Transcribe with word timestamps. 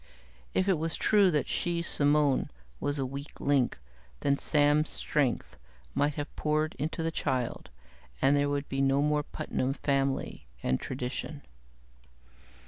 If 0.55 0.67
it 0.67 0.79
was 0.79 0.95
true 0.95 1.29
that 1.29 1.47
she, 1.47 1.83
Simone, 1.83 2.49
was 2.79 2.97
a 2.97 3.05
weak 3.05 3.39
link, 3.39 3.77
then 4.21 4.35
Sam's 4.35 4.89
strength 4.89 5.57
might 5.93 6.15
have 6.15 6.35
poured 6.35 6.73
into 6.79 7.03
the 7.03 7.11
child, 7.11 7.69
and 8.19 8.35
there 8.35 8.49
would 8.49 8.67
be 8.67 8.81
no 8.81 9.03
more 9.03 9.21
Putnam 9.21 9.73
family 9.73 10.47
and 10.63 10.79
tradition. 10.79 11.43